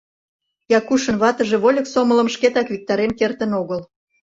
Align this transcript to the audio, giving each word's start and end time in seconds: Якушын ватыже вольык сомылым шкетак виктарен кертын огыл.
Якушын 0.77 1.15
ватыже 1.21 1.57
вольык 1.63 1.87
сомылым 1.93 2.27
шкетак 2.35 2.67
виктарен 2.73 3.11
кертын 3.19 3.51
огыл. 3.61 3.81